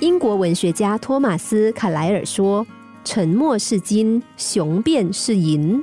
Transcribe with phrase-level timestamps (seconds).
[0.00, 2.66] 英国文学家托马斯·卡莱尔说
[3.04, 5.82] ：“沉默是金，雄辩是银。”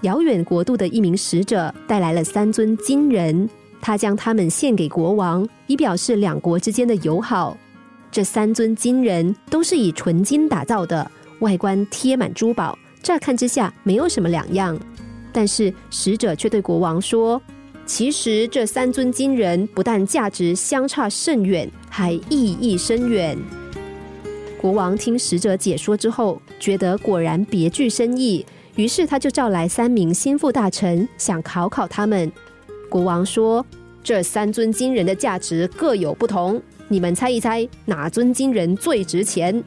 [0.00, 3.46] 遥远国度的一名使者带来了三尊金人，
[3.78, 7.54] 他将他们献给国王，以表示两国之间的友好。
[8.10, 11.10] 这三尊金人都是以纯金打造的，
[11.40, 14.78] 外观贴满珠宝，乍看之下没有什么两样。
[15.30, 17.40] 但是使者却对国王说。
[17.86, 23.36] 其实这三尊金人不但价值相差甚远，还意义深远。
[24.58, 28.44] 国王听使者解说之后，觉得果然别具深意，
[28.76, 32.32] 于是他就召来三名心腹大臣，想考考他们。
[32.88, 33.64] 国王说
[34.02, 39.62] ：“这三尊金人的价值各有不同，你们猜一猜，哪尊金人最值钱？”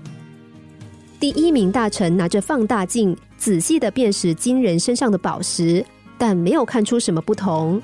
[1.20, 5.86] 第一名大臣拿着放大镜，仔细的辨识金人身上的宝石，
[6.18, 7.80] 但没有看出什么不同。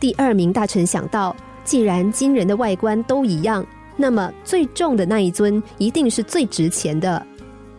[0.00, 3.64] 第二名大臣想到，既然金人的外观都一样，
[3.96, 7.24] 那么最重的那一尊一定是最值钱的。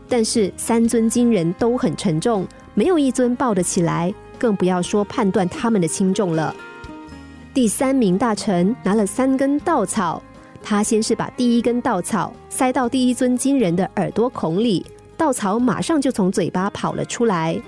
[0.07, 6.55] 但是三尊金人都很沉重，没有一尊抱得起来，更不要说判断他们的轻重了。
[7.55, 10.21] 第三名大臣拿了三根稻草，
[10.61, 14.85] 他先是把第一根稻草塞到第一尊金人的耳朵孔里，
[15.17, 17.59] 稻草马上就从嘴巴跑了出来。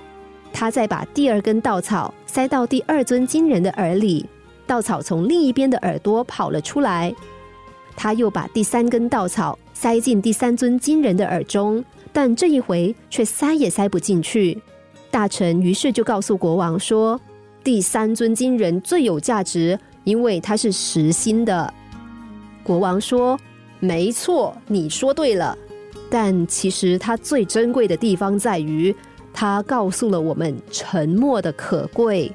[0.52, 4.24] 他再把第二根稻草塞到第二尊金人的耳里。
[4.66, 7.14] 稻草从另一边的耳朵跑了出来，
[7.96, 14.60] 他又把第三根稻草塞进第三尊金人的耳中，但这一回却塞也塞不进去。
[15.10, 17.20] 大臣于是就告诉国王说
[17.62, 21.72] ：“第三尊金人最有价值，因为它是实心的。”
[22.64, 23.38] 国王说
[23.78, 25.56] ：“没错，你说对了。
[26.10, 28.94] 但其实它最珍贵的地方在于，
[29.32, 32.32] 它告诉了我们沉默的可贵。”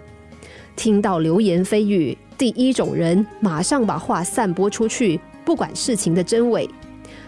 [0.80, 6.66] 听到流言蜚语，第一种人马上把话散播出去，不管事情的真伪；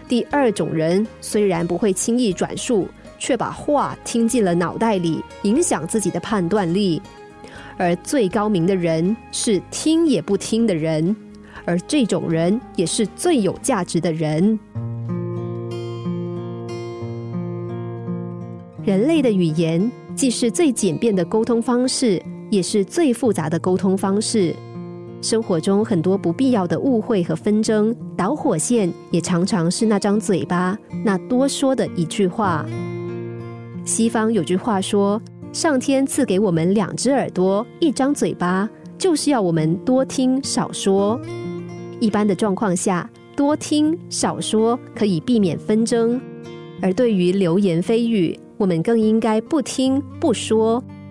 [0.08, 6.98] 第二种人虽然不会轻易转述，却把话听进了脑袋里，影响自己的判断力；
[7.76, 11.14] 而最高明的人是听也不听的人，
[11.66, 14.58] 而这种人也是最有价值的人。
[18.82, 22.18] 人类的语言既是最简便的沟通方式。
[22.52, 24.54] 也是最复杂的沟通方式。
[25.22, 32.66] 生活中很多不必要的误会和纷争，导火线也常常是那张嘴巴，那多说的一句话。
[33.86, 35.18] 西方有句话说
[35.50, 41.18] ：“上天赐给我们两只耳朵，一张嘴巴，就是要我们多听少说。”
[42.00, 46.20] 一般的状况下，多听少说可以避免纷争；
[46.82, 50.84] 而对于流言蜚语，我们更应该不听不说。